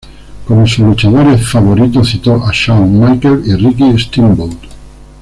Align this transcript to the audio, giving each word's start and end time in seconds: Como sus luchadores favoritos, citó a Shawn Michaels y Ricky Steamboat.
Como 0.47 0.65
sus 0.65 0.79
luchadores 0.79 1.47
favoritos, 1.47 2.09
citó 2.09 2.43
a 2.43 2.49
Shawn 2.51 2.99
Michaels 2.99 3.45
y 3.47 3.55
Ricky 3.55 3.99
Steamboat. 3.99 4.55